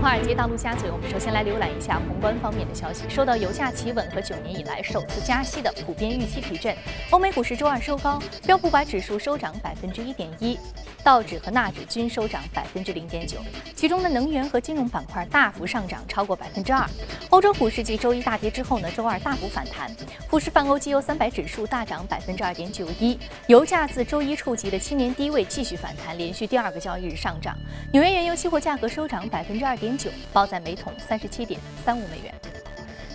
[0.00, 3.04] 华尔街大陆家嘴，我们首先来浏览一下宏观方面的消息。
[3.06, 6.74] 受到油价企稳和九年以来首次加息的普遍预期提振，
[7.10, 10.58] 欧美股市周二收高，标普百指数收涨百分之一点一。
[11.02, 13.38] 道指和纳指均收涨百分之零点九，
[13.74, 16.88] 其中的能源和金融板块大幅上涨超过百分之二。
[17.30, 19.90] 欧洲股市继周一大跌之后呢，周二大幅反弹，
[20.28, 27.56] 富时泛欧绩优三百指数大涨百分之二点九一，油价自周一触及的七年低位继续反弹，连续第二个交易日上涨。
[27.92, 32.59] 纽约原油期货价格收涨百分之二点九，报在每桶三十七点三五美元。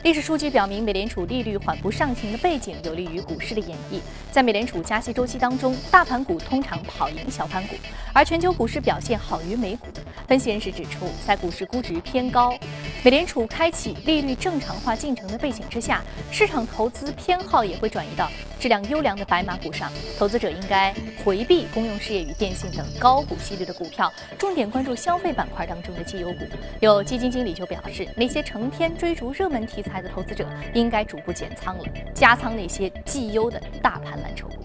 [0.06, 4.00] 历史数据表明，美联储利率缓步上行的背景有利于股市的演绎。
[4.32, 7.74] 在美联储加息周期当中，大盘股通常跑赢小盘股，
[8.14, 9.88] 而全球股市表现好于美股。
[10.28, 12.56] 分析人士指出，在股市估值偏高、
[13.02, 18.30] 美联储开启利率正常化进程的背景之下，市场投资偏好也会转移到
[18.66, 19.92] 质量优良的白马股上。
[20.18, 20.92] 投资者应该
[21.24, 26.40] 回避公用事业与电信等高股息率的股票，重点关注消费板块当中的绩优股。
[26.80, 30.02] 有基金经理就表示，那些成天追逐热门题材。
[30.02, 34.65] 的投资者应该逐步减仓了，加仓那些绩优的大盘蓝筹股。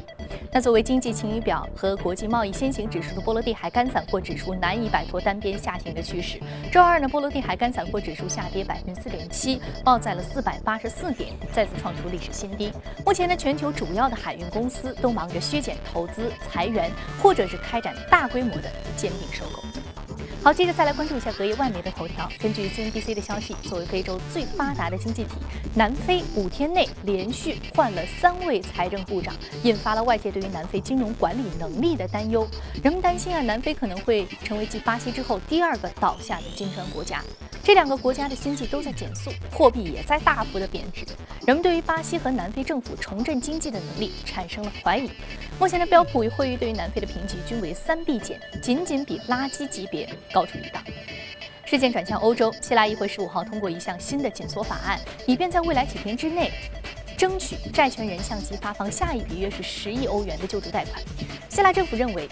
[0.52, 6.40] 那作为经济晴雨表和国际贸易先行指数的波罗的海干散货指数难以摆脱单边下行的趋势。
[6.72, 12.72] 周二呢，波罗的海干散货指数下跌百分之四点七，报在了四百八十四点，再次创出历史新低。
[13.06, 16.90] 目前呢，全球主要的海运公司都忙着削减投资、裁员，
[17.22, 19.89] 或者是开展大规模的兼并收购。
[20.42, 22.26] 好，接着再来关注一下隔夜外媒的头条。
[22.40, 25.34] 根据 CNBC 的消息，作为非洲最发达的经济体，
[25.74, 32.48] 南非五天内连续换了三位财政部长，引发了外界对于南非金融管理能力的担忧。
[32.82, 37.22] 人们担心啊，南非可能会成为继巴西之后第二个倒下的金砖国家。
[37.70, 41.06] 这两个国家的经济都在减速，货币也在大幅的贬值。
[41.46, 45.08] 人们对于巴西和南非政府重振经济的能力产生了怀疑。
[45.56, 50.82] 目前的标普与惠誉对于南非的评级均为三 B 减，仅仅比垃圾级别高出一档。
[51.64, 56.50] 事件转向欧洲，希腊议会十五号通过一项新的紧缩法案，以便在未来几天之内，
[57.20, 61.02] 争取债权人向其发放下一笔约是十亿欧元的救助贷款。
[61.50, 62.26] 希腊政府认为。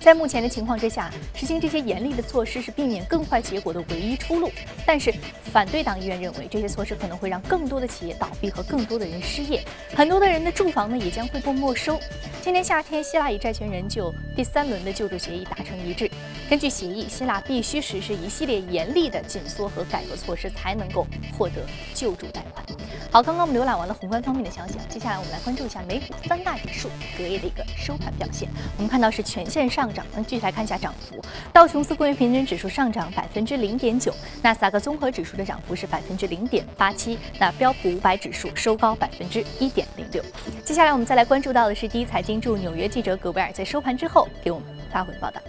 [0.00, 4.50] 在目前的情况之下，实行这些严厉的措施是避免更坏结果的唯一出路。
[4.84, 5.14] 但是，
[5.52, 9.62] 反对党议员认为这些措施可能会让更多的企业倒闭和更多的人失业，
[9.94, 12.00] 很多的人的住房呢也将会被没收。
[12.40, 16.10] 今年夏天，希腊与债权人就第三轮的救助协议达成一致。
[16.52, 21.06] 根据协议，希腊必须实施一系列严厉的紧缩和改革措施，才能够
[21.38, 21.64] 获得
[21.94, 22.62] 救助贷款。
[23.10, 28.50] 好，刚刚我们浏览完了宏观方面的消息啊，接下来我们来关注一下美股三大指数隔夜的一个收盘表现。
[28.76, 31.18] 我们看到是全线上涨，那具体来看一下涨幅，
[31.54, 40.22] 道琼斯工业平均指数上涨百分之零点九，纳斯达克综合指数的涨幅是百分之零点八七，那标普五百指数收高百分之一点零六。
[40.66, 45.40] 接下来我们再来关注到的是第一财经驻纽约记者葛维尔在收盘之后给我们发回的报道。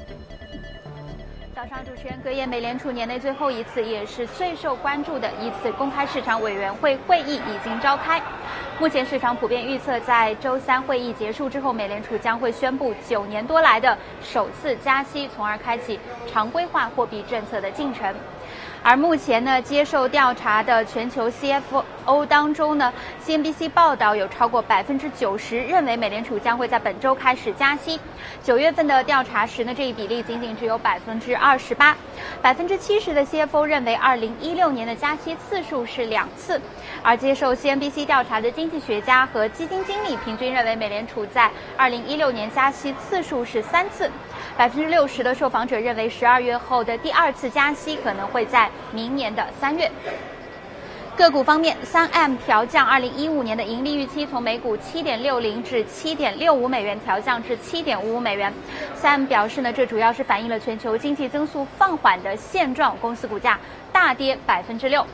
[1.63, 8.22] 早上，主持人，隔夜美联储年内最后一次，也是最受关注的一次公开市场委员会会议已经召开。
[8.81, 15.97] 目前市场普遍预测，在周三会议结束之后，美联储将会宣布九年多来的首次加息，从而开启
[16.29, 18.13] 常规化货币政策的进程。
[18.86, 22.92] 而目前呢，接受调查的全球 CFO 当中呢
[23.26, 27.98] ，CNBC 报道有超过百分之九十认为美联储将会在本周开始加息。
[28.44, 31.96] 九月份的调查时呢，这一比例仅仅只有百分之二十八。
[32.42, 36.60] 百分之七十的 CFO 认为，二零一六年的加息次数是两次。
[37.02, 44.12] 而接受 CNBC 调查的经济学家和基金经理平均认为，美联储在二零一六年加息次数是三次。
[44.56, 49.91] 百分之六十的受访者认为，十二月后的第二次加息可能会在明年的三月。
[51.16, 58.53] 个股方面，三 M 调降二零一五年的盈利预期，从每股七点六零至七点六五美元调降至七点五五美元。
[58.96, 63.59] 三 M 表示呢，这主要是反映了全球经济增速放缓的现状，公司股价
[63.91, 65.06] 大跌百分之六。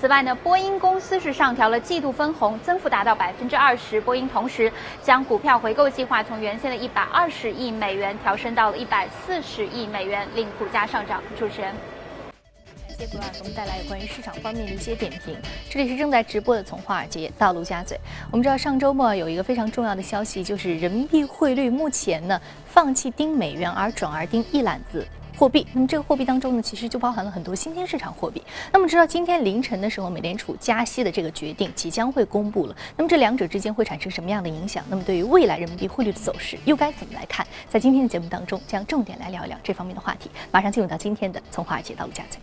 [0.00, 4.00] 此外呢，波音公司是上调了季度分红，增幅达到百分之二十。
[4.00, 4.72] 波音同时
[5.02, 11.22] 将股票回购计划从原先的一百二十亿美元调升到了一百四十亿美元，令股价上涨。
[11.38, 11.74] 主持人，
[12.88, 15.36] 感谢普尔给我们带来有关于市场方面的一些点评。
[15.68, 18.00] 这里是正在直播的，从华尔街到陆家嘴。
[18.30, 25.06] 我们知道上周末有一个非常重要的消息，就是人民币汇率目前呢放弃盯美元，而转而盯一揽子。
[25.40, 28.42] 货币，那么这个货币当中呢，其实就包含了很多新兴市场货币。
[28.70, 32.76] 那么直到今天凌晨的时候，美联储加息的这个决定即将会公布了。
[32.94, 34.84] 那么这两者之间会产生什么样的影响？
[34.90, 37.46] 那么对于未来人民币汇率的走势又该怎么来看？
[37.70, 40.30] 在今天的节目当中，将重点来聊一聊这方面的话题。
[40.52, 42.38] 马上进入到今天的从华尔街到陆家嘴。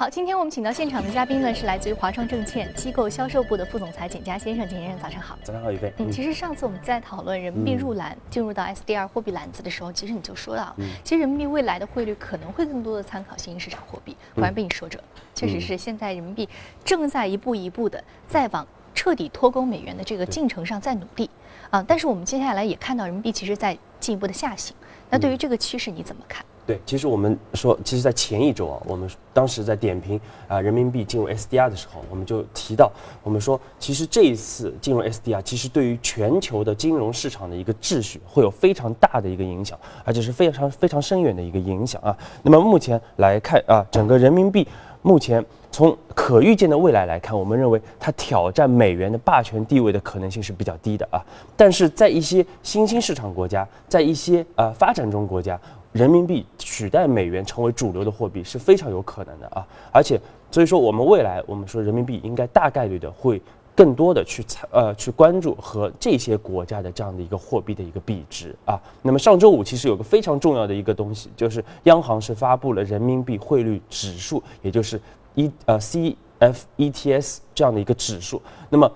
[0.00, 4.66] 好，今天我们请到现场的嘉宾呢，是来自于华创证券机构销售部的副总裁简佳先生。
[4.66, 5.38] 简先生，早上好。
[5.44, 5.92] 早上好，宇飞。
[5.98, 10.74] 嗯，其实上次我们在讨论人民币入篮进入到 SDR 货币篮子的时候，其实你就说到，
[11.04, 14.16] 其实人民币未来的汇率可能会更多的参考新兴市场货币。
[14.34, 15.04] 果然被你说准，
[15.34, 16.48] 确实是现在人民币
[16.82, 21.28] 正在一步一步的在往彻底脱钩美元的这个进程上在努力
[21.68, 21.84] 啊。
[21.86, 24.74] 但是我们接下来也看到人民币其实在进一步的下行。
[25.10, 26.42] 那对于这个趋势你怎么看？
[26.70, 32.92] 对，其实我们说，其实，在前一周啊，我们当时在点评啊人民币进入 SDR 的时候，我们就提到，
[33.24, 42.16] 我们说，其实这一次进入 SDR，其实对于全球的金融市场的一个秩序会有非常大的一个影响，而且是非常非常深远的一个影响啊。
[42.44, 44.64] 那么目前来看啊，整个人民币
[45.02, 51.20] 目前从可预见的未来来看，我们认为它挑战美元的霸权地位的可能性是比较低的啊。
[51.56, 55.60] 但是在一些新兴市场国家，在一些呃发展中国家。
[55.92, 59.66] 人民币取代美元成为主流的货币是非常有可能的啊！
[59.92, 60.20] 而且，
[60.50, 63.42] 所以说我们未来我们说人民币应该大概率的会
[63.74, 68.80] 更多的去参呃去关注和这些国家的这样的一个货币的一个币值啊。
[69.02, 75.00] 那么上周五其实有个非常重要的一个东西，就是央行是发布了人民币汇率指数，也就是
[75.34, 78.40] 一呃 CFETS 这样的一个指数。
[78.68, 78.90] 那么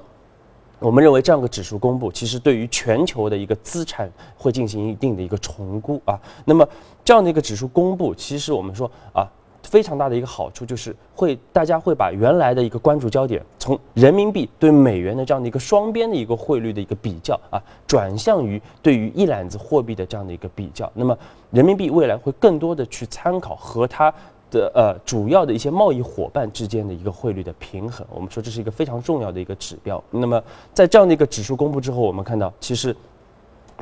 [0.85, 6.21] 我们认为这样个指数公布，其实对于全球的一个资产会进行一定的一个重估啊。
[6.45, 6.69] 那么
[7.03, 9.27] 这样的一个指数公布，其实我们说啊，
[9.63, 20.91] 非常大的一个好处就是会大家会把原来的一个关注焦点从人民币对美元的这样的一个双边的一个汇率的一个比较啊，转向于对于一揽子货币的这样的一个比较。
[20.93, 21.17] 那么
[21.51, 24.13] 人民币未来会更多的去参考和它。
[24.55, 30.03] 的呃，主要的一些贸易伙伴之间的一个汇率的平衡，我们说这是一个非常重要的一个指标。
[30.11, 30.41] 那么
[30.73, 32.95] 在这样的一个指数公布之后，我们看到其实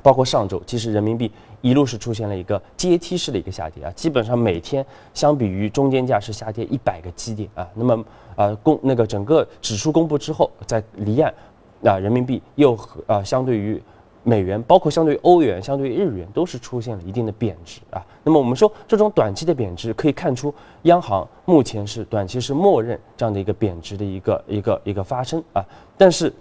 [0.02, 1.30] 包括上周，其实人民币
[1.60, 7.68] 一路是出现了一个阶梯式的一个下跌啊，基本上每天相比于中间价是下跌一百个基点啊。
[7.74, 8.04] 那么
[8.36, 11.32] 呃公那个整个指数公布之后，在离岸
[11.84, 13.82] 啊，人民币又和啊相对于。
[14.24, 18.04] 美元包括相对于欧元、相对于日元都是出现了一定的贬值啊。
[18.22, 25.64] 那么我们说这种短期的贬值，可以看出央行目前是短期是默认这样的一个贬值的一个一个一个发生啊。
[25.98, 26.32] 但是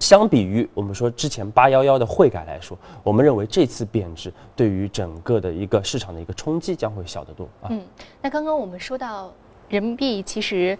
[0.00, 7.68] 相比于我们说之前八幺幺的汇改来说，我们认为这次贬值对于整个的一个市场的一个冲击将会小得多啊。
[7.70, 7.80] 嗯，
[8.20, 9.32] 那刚刚我们说到。
[9.68, 10.78] 人民币其实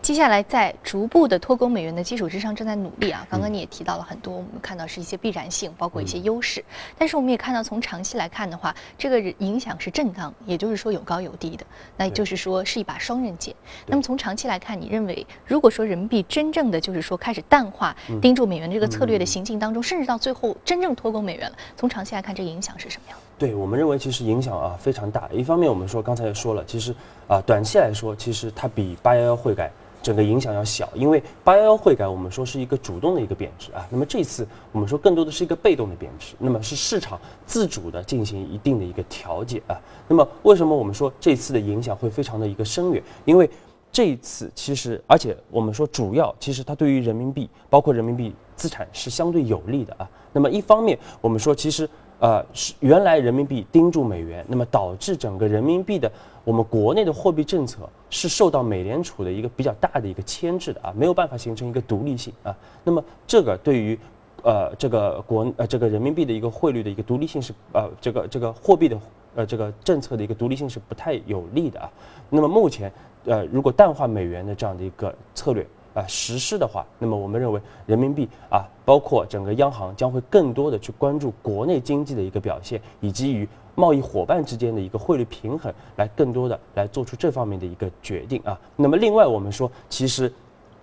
[0.00, 3.26] 接下来在逐步的脱钩美元的基础之上正在努力啊。
[3.30, 6.64] 刚刚你也提到了很多，我们看到是一些必然性，包括一些优势。
[6.96, 11.66] 但是我们也看到，从长期来看的话，这个影响是震荡，也就是说有高有低的。
[11.96, 13.54] 那也就是说是一把双刃剑。
[13.86, 23.18] 那么从长期来看，你认为如果说人民币真正的就是说开始淡化盯住美元这个策略的行进当中，甚至到最后真正脱钩美元了，从长期来看，这个影响是什么样？
[23.40, 25.26] 对我们认为其实影响啊非常大。
[25.32, 26.94] 一方面我们说刚才也说了，其实
[27.26, 29.72] 啊短期来说，其实它比八幺幺汇改
[30.02, 39.80] 整个影响要小，因为八幺幺汇改我们说是一个主动的一个贬值啊，那么这次我们说更多的是一个被动的贬值，那么是市场自主的进行一定的一个调节啊。
[40.06, 43.02] 那么为什么我们说这次的影响会非常的一个深远？
[43.24, 43.48] 因为
[43.90, 50.06] 这一次其实而且我们说主要其实它对于人民币包括人民币资产是相对有利的啊。
[50.30, 51.88] 那么一方面我们说其实。
[52.20, 56.12] 呃，是原来人民币盯住美元，那么导致整个人民币的
[56.44, 62.54] 我们国内的货币政策是受到美联储的一个比较大的一个牵制的啊，没有办法形成一个独立性啊。
[62.84, 63.98] 那么这个对于
[64.42, 69.00] 呃这个国呃这个人民币的一个汇率的一个独立性是呃这个这个货币的
[69.36, 71.90] 呃这个政策的一个独立性是不太有利的啊。
[72.28, 72.92] 那么目前
[73.24, 75.66] 呃如果淡化美元的这样的一个策略。
[75.94, 88.58] 啊，实施的话，那么我们认为人民币啊，包括整个央行将会更多的去关注国内经济的一个表现，以及与贸易伙伴之间的一个汇率平衡，来更多的来做出这方面的一个决定啊。
[88.76, 90.32] 那么另外我们说，其实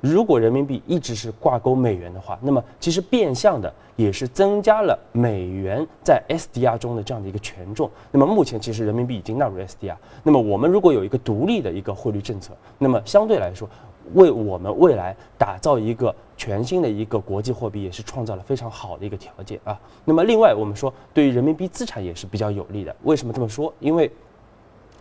[0.02, 7.90] 如果人民币一直是挂钩美元的话，那么其实变相的也是增加了美元在 SDR 中的这样的一个权重。
[8.12, 13.70] 那么目前其实人民币已经纳入 SDR，那么我们如果有一个独立的一个汇率政策，那么相对来说。
[14.14, 19.80] 为我们未来打造一个全新的一个国际货币，也是创造了非常好的一个条件啊。
[20.06, 22.96] 那么，另外我们说，对于人民币资产也是比较有利的。
[23.04, 23.74] 为什么这么说？
[23.80, 24.12] 因为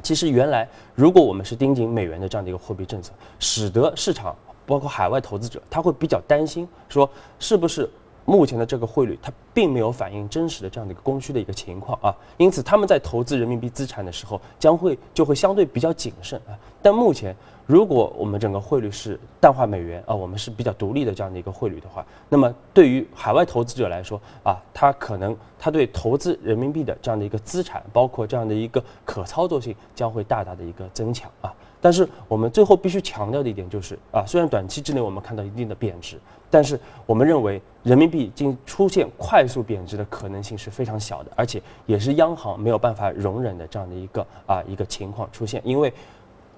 [0.02, 4.34] 其实原来如果我们是盯紧美元的这样的一个货币政策，使得市场
[4.64, 7.08] 包括海外投资者他会比较担心，说
[7.38, 7.88] 是不是
[8.24, 16.58] 目前的这个汇率它并没有反映真实的这样的一个供需的一个情况啊，因此他们在投资人民币资产的时候，将会就会相对比较谨慎啊。
[16.82, 17.34] 但目前，
[17.66, 31.52] 如果我们整个汇率是淡化美元啊，我们是比较独立的这样的一个汇率的话，那么对于海外投资者来说啊，他可能他对投资人民币的这样的一个资产，包括这样的一个可操作性，将会大大的一个增强啊。
[31.80, 36.18] 但是我们最后必须强调的一点就是啊，虽然短期之内我们看到一定的贬值，
[36.48, 45.60] 但是我们认为人民币经出现快速贬值的可能性是非常小的，而且也是央行没有办法容忍的这样的一个啊一个情况出现。
[45.64, 45.92] 因为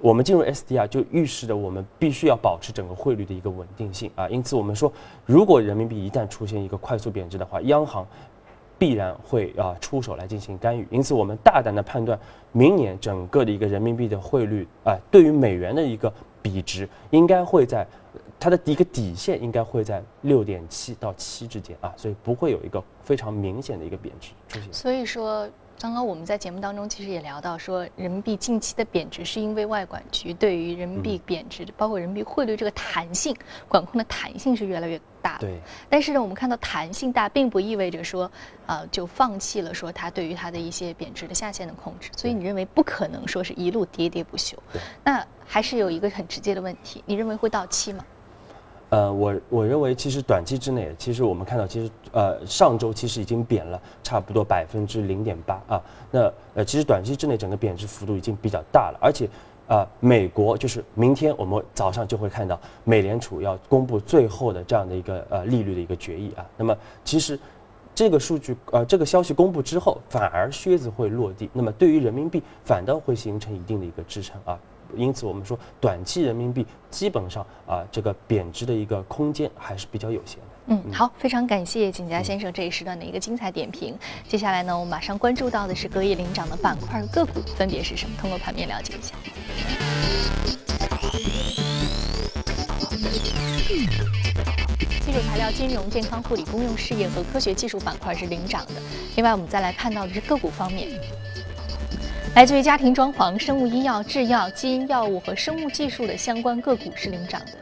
[0.00, 4.92] 我们进入 SDR 就预示着我们必须要保持整个汇率的一个稳定性啊，因此我们说，
[5.26, 8.06] 如果人民币一旦出现一个快速贬值的话，央行。
[8.80, 12.16] 必然会啊出手来进行干预，因此我们大胆的判断，
[12.52, 17.84] 明年整个的一个人民币的汇率啊，对于美元的一个比值，应该会在
[18.38, 24.72] 它的一个底线应该会在六点七到七之间啊，所以不会有一个非常明显的一个贬值出现。
[24.72, 25.48] 所以说。
[25.80, 33.34] 刚刚我们在节目当中其实也聊到说，人民币近期的贬值是因为外管局对于人民币贬值，包括人民币汇率这个弹性
[33.68, 35.38] 管控的弹性是越来越大。
[35.38, 35.60] 对。
[35.88, 38.28] 但是呢，我们看到弹性大，并不意味着说，
[38.66, 42.10] 呃，就放弃了说它对于它的一些贬值的下限的控制。
[42.16, 44.60] 所以你认为不可能说是一路跌跌不休？
[45.04, 48.04] 那还是有一个很直接的问题，你认为会到期吗？
[48.90, 55.82] 呃，我我认为其实短期之内，其实我们看到，其实呃上周其实已经贬了差不多百分之零点八啊。
[56.10, 59.28] 那呃其实短期之内整个贬值幅度已经比较大了，而且
[59.66, 66.46] 啊美国就是明天我们早上就会看到美联储要公布最后的这样的一个呃利率的一个决议啊。
[66.56, 67.38] 那么其实
[67.94, 74.58] 这个数据呃这个消息公布之后，反而靴子会落地，那么对于人民币反倒会形成一定的一个支撑啊。
[74.96, 80.44] 因此，我们说短期人民币基本上啊，这个贬值的一个空间还是比较有限的。
[80.70, 83.96] 嗯，好，非常感谢景佳先生这一时段的一个精彩点评。
[84.26, 88.14] 接下来呢，我们马上关注到的是隔夜领涨的板块个股分别是什么？
[88.20, 89.14] 通过盘面了解一下。
[95.00, 98.74] 基础材料、金融、健康护理、公用事业和科学技术板块是领涨的。
[99.16, 100.88] 另外，我们再来看到的是个股方面。
[102.34, 107.52] 来自于家庭装潢、生物医药、制药、基因药物和生物技术的相关个股是领涨的。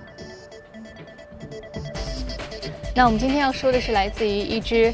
[2.95, 4.93] 那我们今天要说的是来自于一只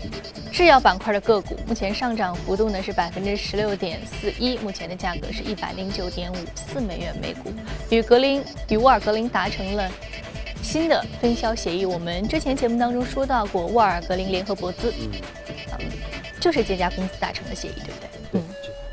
[0.52, 7.52] 制药板块的个股，目前上涨幅度呢是百分之十六点四一，目前的价格是一百零九点五四美元每股，
[7.90, 9.90] 与格林与沃尔格林达成了
[10.62, 11.84] 新的分销协议。
[11.84, 15.10] 我们之前节目当中说到过，沃尔格林联合博资，嗯，
[16.38, 18.21] 就是这家公司达成的协议，对不对？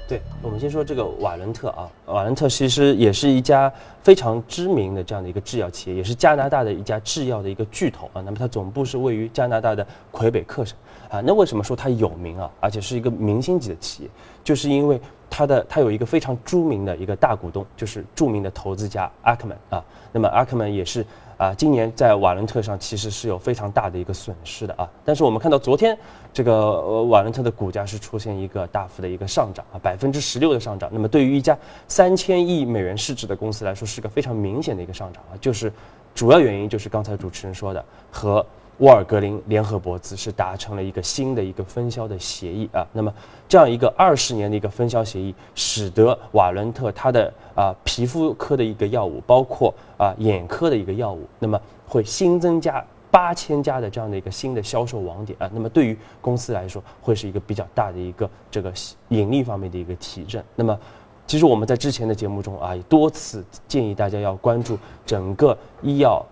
[0.10, 8.22] 对，我们先说这个瓦伦特啊，瓦伦特其实也是一家非常知名的这样的一个制药企业，也是加拿大的一家制药的一个巨头啊。
[8.25, 10.75] 那么它总部是位于加拿大的魁北克省
[11.12, 11.22] 啊。
[11.24, 12.50] 那为什么说它有名啊？
[12.60, 14.10] 而且是一个明星级的企业，
[14.44, 15.00] 就是因为
[15.30, 19.86] 它的它有一个非常著名的一个大股东，就是著名的投资家阿克曼啊。
[20.12, 21.06] 那么阿克曼也是。
[21.39, 24.88] 啊，今年在瓦伦特上其实是有非常大的一个损失的啊。
[25.05, 25.98] 但是我们看到昨天
[26.34, 30.89] 这个瓦伦特的股价是出现一个大幅的一个上涨啊，百分之十六的上涨。
[30.91, 35.39] 那么对于一家三千亿美元市值的公司来说，是个非常明显的一个上涨啊。
[35.39, 35.72] 就是
[36.13, 38.46] 主要原因就是刚才主持人说的和。
[38.79, 43.13] 沃尔格林联合博资是达成了一个新的一个分销的协议啊，那么
[43.48, 52.81] 这样一个二十年的一个分销协议，使得瓦伦特它的啊皮肤科的一个药物，包括啊眼科的一个药物，那么会新增加
[53.12, 58.71] 八千家的这样的一个新的销售网点啊，那么对于公司来说，会是一个比较大的一个这个
[59.09, 60.41] 盈利方面的一个提振。
[60.55, 60.79] 那么，
[61.27, 66.25] 其实我们在之前的节目中啊，也多次建议大家要关注整个医药。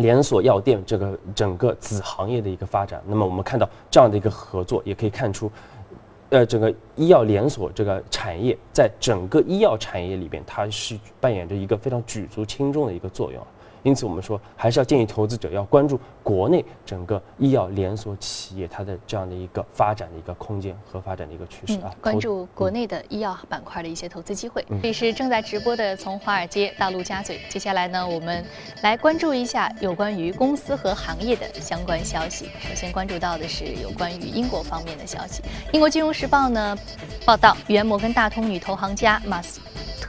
[0.00, 5.50] 连锁药店这个整个子行业的一个发展，那么我们看到这样的一个合作，也可以看出，
[6.30, 13.40] 呃，整个医药连锁这个产业在整个医药产业里边，它是扮演着一个非常举足轻重的一个作用。
[13.82, 24.64] 因此，我们说还是要建议投资者要关注国内整个医药连锁企业它的这样的一个发展的一个空间和发展的一个趋势啊，关注国内的医药板块的一些投资机会。
[24.68, 28.44] 这里是正在直播的从华尔街到陆家嘴，接下来呢，我们
[28.82, 32.46] 来关注一下有关于公司和行业的相关消息。
[32.58, 35.42] 首先关注到的是有关于英国方面的消息。
[35.72, 36.76] 英国金融时报呢
[37.24, 39.60] 报道，原摩根大通女投行家马斯。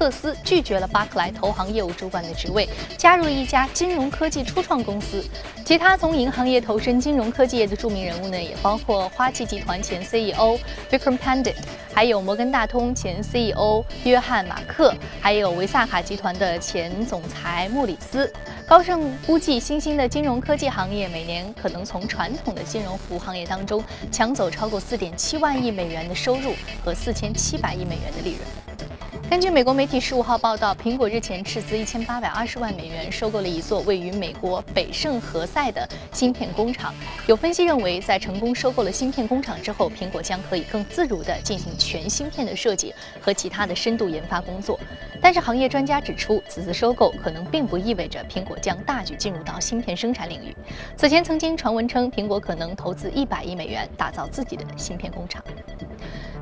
[0.02, 2.68] 特斯拒绝了巴克莱投行业务主管的职位，
[2.98, 5.24] 加入了一家金融科技初创公司。
[5.64, 10.58] 其他从银行业投身金融科技业的著名人物呢，也包括花旗集团前 CEO
[10.90, 11.54] Vikram Pandit，
[11.94, 14.92] 还有摩根大通前 CEO 约翰马克，
[15.22, 18.34] 还有维萨卡集团的前总裁莫里斯。
[18.68, 28.61] 高盛估计，新兴的金融科技行业每年可能从传统的金融服务行业当中抢走超过四点七万亿美元的收入和四千七百亿美元的利润。
[29.32, 36.94] 根据美国媒体十五号报道，苹果日前斥资一千八百二十万美元收购了一座位于美国北圣何塞的芯片工厂。
[37.28, 44.78] 有分析认为，在成功收购了芯片工厂之后，苹果将可以更自如地进行全芯片的设计和其他的深度研发工作。
[45.22, 50.54] 但是，行业专家指出，此次收购可能并不意味着苹果将大举进入到芯片生产领域。
[50.98, 55.42] 此前曾经传闻称，苹果可能投资一百亿美元打造自己的芯片工厂。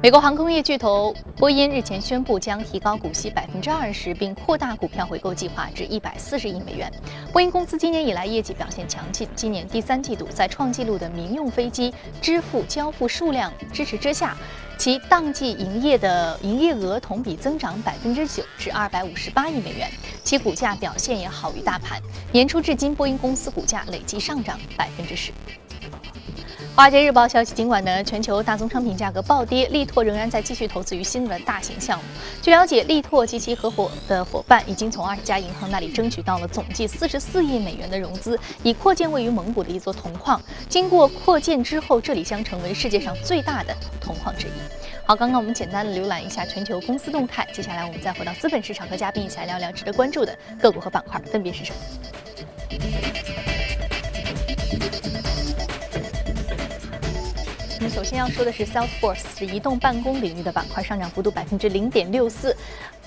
[0.01, 6.89] 美国航空业巨头波音日前宣布将提高股息百分之二十，并扩大股票回购计划至一百四十亿美元。
[7.33, 14.37] 波音公司今年以来业绩表现强劲，今年第三季度在创纪录的民用飞机支付交付数量支持之下，
[14.77, 19.91] 其当季营业的营业额同比增长百分之九至二百五十八亿美元，
[20.23, 22.01] 其股价表现也好于大盘。
[22.31, 25.33] 年初至今，波音公司股价累计上涨百分之十。
[26.79, 32.05] 华尔街日报消息，尽管呢全球大宗商品价格暴跌，力拓仍然在继续投资于新的大型项目。
[32.41, 40.41] 据了解，力拓及其合伙的伙伴已经从二十家银行那里争取到了总计四十四亿美元的融资，以扩建位于蒙古的一座铜矿。
[40.69, 44.51] 经过扩建之后，这里将成为世界上最大的铜矿之一。
[45.03, 53.08] 好，刚刚我们简单的浏览一下全球公司动态，接下来我们再回到资本市场，和嘉宾一起来聊聊值得关注的个股和板块分别是什么。
[57.79, 62.53] 我们首先要说的是 Salesforce，是移动办公领域的板块，上涨幅度百分之零点六四。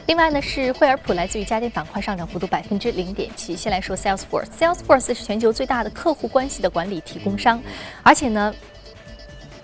[0.07, 3.55] 另外呢是惠而浦，来自于家电板块，上涨幅度百分之零点七。
[3.55, 7.63] 先来说 Salesforce，Salesforce 是全球最大的客户关系的管理提供商，
[8.03, 8.55] 而且呢。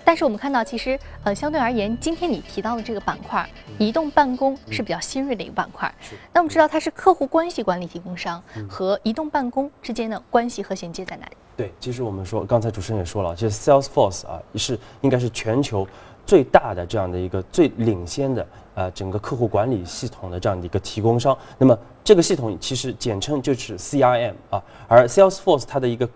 [0.09, 3.47] 但是我们看到，其实呃，相对而言，今天你提到的这个板块，
[3.77, 5.93] 移动办公是比较新锐的一个板块。
[6.33, 11.33] 那我们知道它是客户关系管理提供商和移动办公之间的关系和衔接在哪里？
[11.55, 15.87] 对，其实我们说，刚才主持人也说了，其实 Salesforce 啊，是应该是全球
[16.25, 21.37] 最大的这样的一个最领先的呃整个客户管理系统的这样的一个提供商。
[21.59, 26.09] 那么这个系统其实简称就是 CRM 啊，而 Salesforce 它的一个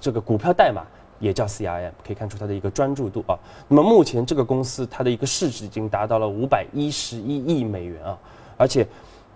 [0.00, 0.82] 这个股票代码。
[1.18, 3.38] 也叫 CRM，可以看出它的一个专注度啊。
[3.68, 8.18] 那么目前这个公司它的一个市值已经达到了五百一十一亿美元啊，
[8.56, 8.86] 而且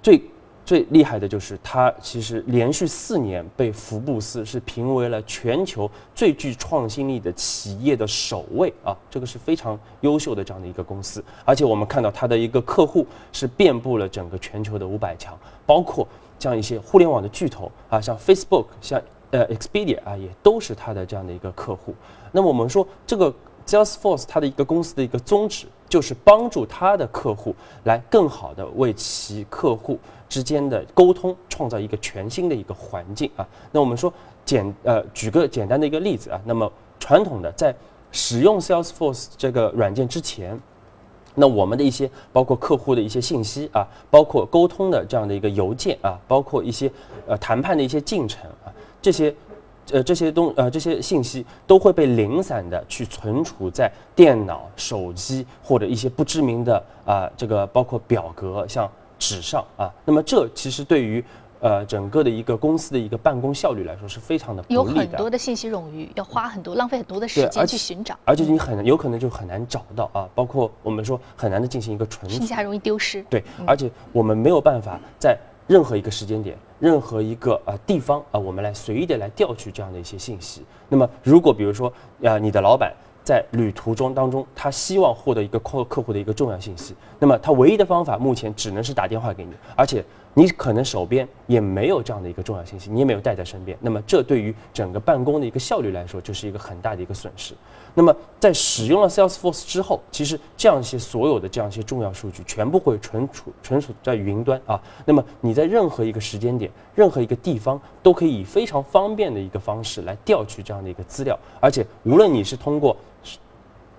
[0.03, 0.23] 最
[0.65, 11.25] 最厉害的就是它其实连续四年被福布斯是评为了全球最具创新力的企业的首位啊，这个是非常优秀的这样的一个公司。
[11.45, 16.07] 而且我们看到它的一个客户是遍布了整个全球的五百强，包括
[16.39, 19.01] 像一些互联网的巨头啊，像 Facebook，像。
[19.31, 21.95] 呃，Expedia 啊，也都是它的这样的一个客户。
[22.33, 23.33] 那么我们说，这个
[23.67, 33.47] Salesforce 它的一个公司的一个宗旨，就是帮助它的客户来更好的为其客户之间的沟通创造一个全新的一个环境啊。
[33.71, 34.13] 那我们说
[34.45, 37.73] 简呃，举个简单的一个例子啊，那么传统的在
[38.11, 40.59] 使用 Salesforce 这个软件之前，
[41.37, 46.91] 那我们的一些包括客户的一些信息啊，包括沟通的这样的一个邮件啊，包括一些
[47.29, 48.75] 呃谈判的一些进程啊。
[49.03, 49.35] 这些，
[49.93, 59.91] 呃，这些东呃这些信息都会被零散的去存储在电脑、手机或者一些不知名的啊这个包括表格像纸上啊。
[60.05, 61.25] 那么这其实对于
[61.61, 64.77] 呃整个的一个公司的一个办公效率来说是非常的不利的。
[64.77, 70.29] 有很多的信息冗余，要花很多浪费很多的时间去寻找，而且你很有可能就很难找到啊。
[70.35, 73.23] 包括我们说很难的进行一个存，信息还容易丢失。
[73.31, 75.37] 对，而且我们没有办法在。
[75.71, 80.65] 任何一个时间点，任何一个呃地方啊，我们来随意的来调取这样的一些信息。
[80.89, 81.93] 那么，如果比如说
[82.25, 90.05] 啊，你的老板在旅途中当中，他希望获得一个客客户的一个重要信息，那么他唯一的方法目前只能是打电话给你，而且。
[90.33, 97.53] 你可能手边也没有这样的一个重要信息，你也没有带在身边，那么这对于整个办公的一个效率来说，就是一个很大的一个损失。
[97.95, 104.81] 那么在使用了 Salesforce 之后，其实这样一些所有的这样一些重要数据全部会存储存储在云端啊。
[105.05, 112.97] 那么你在任何一个时间点、任何一个地方，都可以以非常方便的一个方式来调取这样的一个资料，而且无论你是通过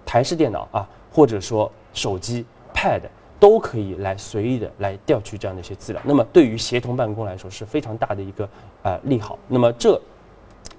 [0.06, 3.02] 台式电脑啊，或者说手机 Pad。
[3.42, 8.48] 都可以来随意的来调取这样的一些资料，那么对于协同办公来说是非常大的一个
[8.84, 9.40] 呃利好。
[9.48, 10.00] 那么这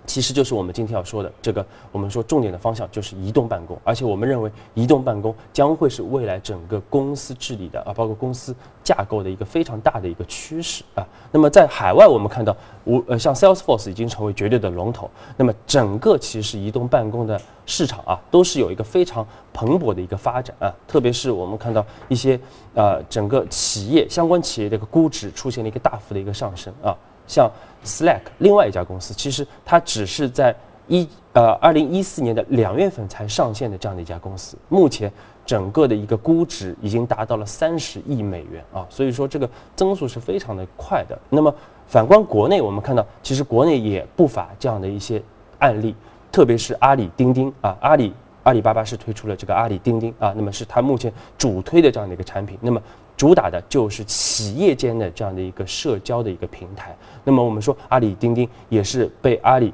[0.05, 11.07] 其实就是我们今天要说的这个，我们说重点的方向就是移动办公，而且我们认为移动办公将会是未来整个公司治理的啊，包括公司架构的一个非常大的一个趋势啊。
[11.31, 22.39] 那么在海外，我们看到无呃像 Salesforce 已经成为绝对的龙头，那么整个其实移动办公的市场啊，都是有一个非常蓬勃的一个发展啊，特别是我们看到一些
[22.75, 26.97] 呃整个企业相关企业的一个估值出现了一个大幅的一个上升啊。
[27.27, 27.51] 像
[27.85, 30.55] Slack 另外一家公司，其实它只是在
[30.87, 35.11] 一呃二零一四年的两月份才上线的这样的一家公司，目前
[35.45, 41.19] 整个的一个估值已经达到了三十亿美元啊，所以说这个增速是非常的快的。
[41.29, 41.55] 那么
[41.87, 45.23] 反观国内，我们看到其实国内也不乏这样的一些
[45.59, 45.95] 案例，
[46.31, 52.81] 特别是阿里钉钉啊，阿里阿里巴巴是推出了这个阿里钉钉啊，那么是它目前主推的这样的一个产品，那么。
[53.23, 56.93] 主打的就是企业间的这样的一个社交的一个平台。
[57.23, 59.73] 那么我们说，阿里钉钉也是被阿里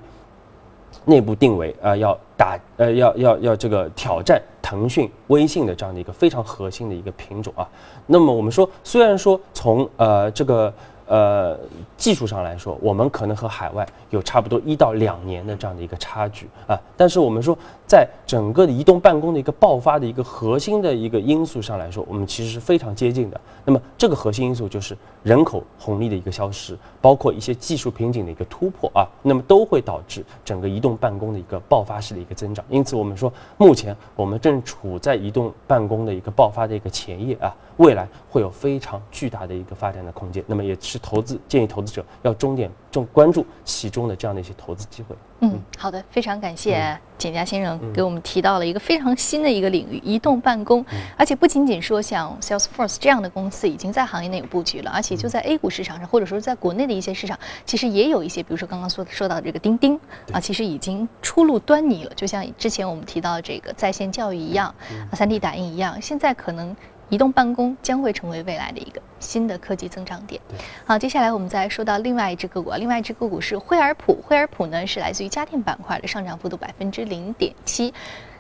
[1.07, 7.67] 内部定为啊，要打呃，要要要这个挑战腾讯、微信的这样的一个非常核心的一个品种啊。
[8.07, 10.71] 那么我们说，虽然说从呃这个。
[11.11, 11.59] 呃，
[11.97, 16.79] 技术上来说，我们可能和海外有差不多一到两年的这样的一个差距啊。
[16.99, 17.57] 但是我们说，
[17.89, 23.41] 在整个的移动办公的一个爆发的一个核心的一个因素上来说，我们其实是非常接近的。
[23.65, 32.65] 那么这个核心因素就是人口红利的一个消失，包括一些技术瓶颈的一个突破啊，那么都会导致整个移动办公的一个爆发式的一个增长。
[32.69, 40.45] 因此，我们说目前我们正处在移动办公的一个爆发的一个前夜啊，未来会有非常巨大的一个发展的空间。
[40.47, 40.97] 那么也是。
[41.01, 45.17] 投资建议投资者要重点重关注其中的这样的一些投资机会。
[45.41, 50.85] 嗯，好的，非常感谢简家先生给我们提到了一个非常新的一个领域——移动办公。
[51.17, 59.99] 而且不仅仅说像 Salesforce 这样的公司已经在行业内有布局了，而且就在 A 股市场上，或者说在国内的一些市场，其实也有一些，比如说刚刚说说到的这个钉钉
[60.33, 62.13] 啊，其实已经初露端倪了。
[62.15, 64.75] 就像之前我们提到这个在线教育一样，
[65.11, 66.77] 啊，3D 打印一样，现在可能。
[67.09, 70.41] 移动办公将会成为未来的一个新的科技增长点。
[70.85, 74.19] 好，接下来我们再说到另外一只个股，另外一只个股是惠而浦。
[74.23, 77.93] 惠而浦呢是来自于家电板块的，上涨幅度百分之零点七。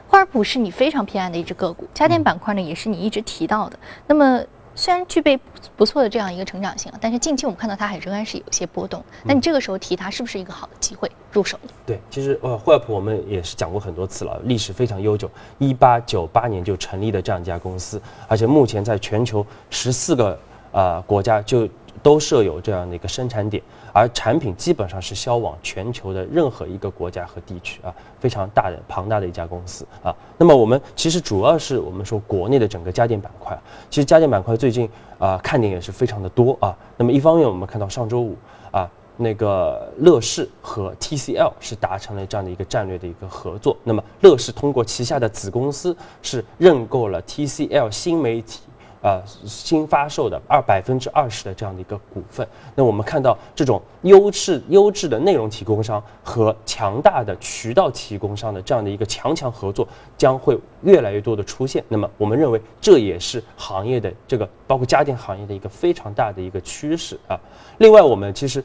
[0.08, 3.78] 惠而浦是你非常偏爱的一只个股，家电板块呢也是你一直提到的。
[4.06, 4.42] 那么。
[4.74, 5.36] 虽然具备
[5.76, 9.04] 不错的这样一个成长性，但是近期我们看到它还仍然是有些波动。
[9.24, 11.58] 那你这个时候提它，是不是一个好的机会入手？
[11.86, 20.38] 对，其实呃，惠普我们也是讲过很多次了，历史非常悠久，一八九八年就成立的这样一家公司，而且目前在全球十四个
[20.72, 21.68] 呃国家就。
[22.00, 23.60] 都设有这样的一个生产点，
[23.92, 30.14] 而产品基本上是销往全球的任何一个国家和地区啊，非常大的庞大的一家公司啊。
[30.38, 33.58] 那么我们其实主要是我们说国内的整个家电板块，
[33.90, 34.88] 其实家电板块最近
[35.18, 36.74] 啊看点也是非常的多啊。
[36.96, 38.36] 那么一方面我们看到上周五
[38.70, 38.88] 啊，
[39.18, 48.60] 那个乐视和 TCL 是达成了这样的一个战略的一个合作，那么乐视通过旗下的子公司是认购了 TCL 新媒体。
[49.00, 61.82] 啊，新发售的二百分之二十的这样的一个股份，那我们看到这种优质优质的内容提供商和强大的渠道提供商的这样的一个强强合作将会越来越多的出现。
[61.86, 67.38] 那么我们认为这也是行业的这个包括家电行业的一个非常大的一个趋势啊。
[67.78, 68.62] 另外，我们其实，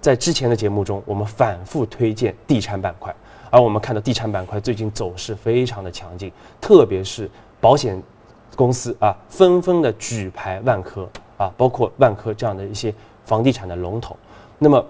[0.00, 3.14] 在之前的节目中，我们反复推荐地产板块，
[3.50, 6.30] 而我们看到地产板块最近走势非常的强劲，
[6.60, 7.30] 特别是
[7.60, 8.02] 保险。
[8.54, 11.06] 公司啊，纷纷的举牌万科
[11.36, 12.94] 啊，包括万科这样的一些
[13.26, 14.16] 房地产的龙头。
[14.58, 14.82] 那么，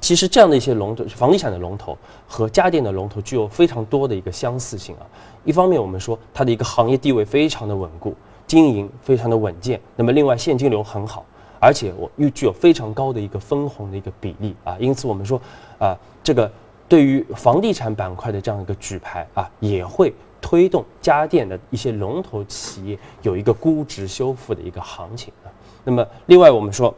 [0.00, 5.06] 其实这样的一些龙头，房地产的龙头和家电的龙头具有非常多的一个相似性啊。
[5.44, 8.16] 一方面，我们说它的一个行业地位非常的稳固，
[8.48, 9.80] 经营非常的稳健。
[9.94, 11.24] 那么，另外现金流很好，
[11.62, 14.76] 而且我又具有非常高的一个分红的一个比例啊。
[14.80, 15.40] 因此，我们说
[15.78, 16.50] 啊，这个
[16.88, 20.12] 对于房地产板块的这样一个举牌啊，也会。
[20.44, 25.46] 推动家电的一些龙头企业有一个估值修复的一个行情啊。
[25.84, 26.92] 那么，另外我们说，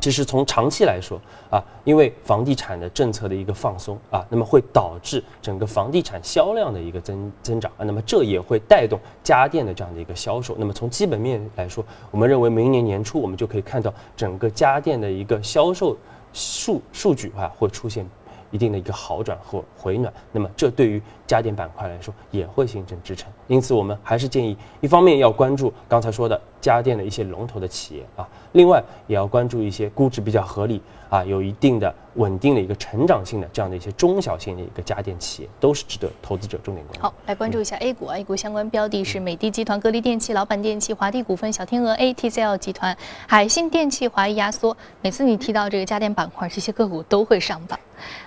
[0.00, 10.54] 其实从长期来说啊，因为房地产的政策的一个放松啊，那么会导致整个房地产销量的一个增增长啊，那么这也会带动家电的这样的一个销售。
[10.58, 15.96] 那么从基本面来说，我们认为明年年初我们就可以看到整个家电的一个销售
[16.32, 18.08] 数数据啊会出现。
[18.50, 23.30] 一定的一个好转和回暖，那么这对于家电板块来说也会形成支撑。
[23.46, 37.02] 因此，我们还是建议，一方面要关注刚才说的家电的一些龙头的企业啊，另外也要关注一些估值比较合理啊有一定的稳定的一个成长性的这样的一些中小型的一个家电企业，都是值得投资者重点关注。
[37.02, 44.74] 好，来关注一下 A 股，A 股相关标的是美的集团、格力电器、老板电器、华帝股份、小天鹅 ATCL 集团、海信电器、华谊压缩。
[45.02, 47.78] 每次你提到这个家电板块，这些个股都会上榜。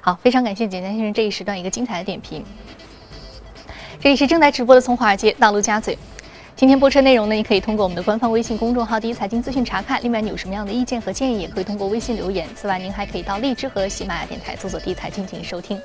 [0.02, 2.44] 好，非常感谢简单先生这一时段一个精彩的点评。
[4.02, 5.96] 这里是正在直播的从华尔街到陆家嘴。
[6.56, 10.02] 今天播出内容呢，你可以通过我们的官方微信公众号“第一财经资讯”查看。
[10.02, 12.48] 另外，你有什么样的意见和建议，也可以通过微信留言。
[12.56, 15.80] 此外，您还可以到荔枝和喜马拉雅电台搜索“第一财经”进行收听。